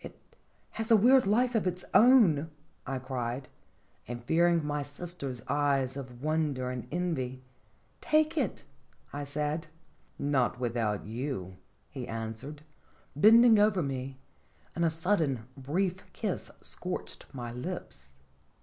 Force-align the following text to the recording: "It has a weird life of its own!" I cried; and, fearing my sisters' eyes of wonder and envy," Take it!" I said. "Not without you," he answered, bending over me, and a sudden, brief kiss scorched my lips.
"It 0.03 0.17
has 0.71 0.89
a 0.89 0.95
weird 0.95 1.27
life 1.27 1.53
of 1.53 1.67
its 1.67 1.85
own!" 1.93 2.49
I 2.87 2.97
cried; 2.97 3.49
and, 4.07 4.23
fearing 4.23 4.65
my 4.65 4.81
sisters' 4.81 5.43
eyes 5.47 5.95
of 5.95 6.23
wonder 6.23 6.71
and 6.71 6.87
envy," 6.91 7.43
Take 8.11 8.35
it!" 8.35 8.65
I 9.13 9.23
said. 9.25 9.67
"Not 10.17 10.59
without 10.59 11.05
you," 11.05 11.57
he 11.91 12.07
answered, 12.07 12.63
bending 13.15 13.59
over 13.59 13.83
me, 13.83 14.17
and 14.75 14.83
a 14.83 14.89
sudden, 14.89 15.45
brief 15.55 16.11
kiss 16.13 16.49
scorched 16.63 17.27
my 17.31 17.51
lips. 17.51 18.15